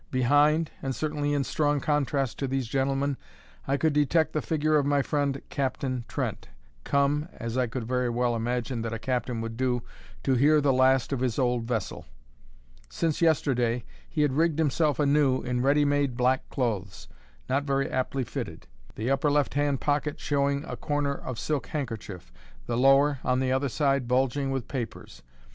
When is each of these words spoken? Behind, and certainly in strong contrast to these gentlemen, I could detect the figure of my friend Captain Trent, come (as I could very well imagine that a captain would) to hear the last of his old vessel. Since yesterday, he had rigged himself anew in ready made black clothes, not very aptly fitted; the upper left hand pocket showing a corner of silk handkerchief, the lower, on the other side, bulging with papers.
Behind, 0.09 0.71
and 0.81 0.95
certainly 0.95 1.31
in 1.31 1.43
strong 1.43 1.79
contrast 1.79 2.39
to 2.39 2.47
these 2.47 2.65
gentlemen, 2.67 3.17
I 3.67 3.77
could 3.77 3.93
detect 3.93 4.33
the 4.33 4.41
figure 4.41 4.75
of 4.79 4.83
my 4.87 5.03
friend 5.03 5.39
Captain 5.49 6.05
Trent, 6.07 6.49
come 6.83 7.29
(as 7.33 7.55
I 7.55 7.67
could 7.67 7.83
very 7.83 8.09
well 8.09 8.35
imagine 8.35 8.81
that 8.81 8.93
a 8.93 8.97
captain 8.97 9.41
would) 9.41 9.59
to 9.59 9.83
hear 10.33 10.59
the 10.59 10.73
last 10.73 11.13
of 11.13 11.19
his 11.19 11.37
old 11.37 11.65
vessel. 11.65 12.07
Since 12.89 13.21
yesterday, 13.21 13.83
he 14.09 14.23
had 14.23 14.33
rigged 14.33 14.57
himself 14.57 14.97
anew 14.99 15.43
in 15.43 15.61
ready 15.61 15.85
made 15.85 16.17
black 16.17 16.49
clothes, 16.49 17.07
not 17.47 17.63
very 17.65 17.87
aptly 17.87 18.23
fitted; 18.23 18.65
the 18.95 19.11
upper 19.11 19.29
left 19.29 19.53
hand 19.53 19.81
pocket 19.81 20.19
showing 20.19 20.65
a 20.65 20.75
corner 20.75 21.13
of 21.13 21.37
silk 21.37 21.67
handkerchief, 21.67 22.33
the 22.65 22.75
lower, 22.75 23.19
on 23.23 23.39
the 23.39 23.51
other 23.51 23.69
side, 23.69 24.07
bulging 24.07 24.49
with 24.49 24.67
papers. 24.67 25.21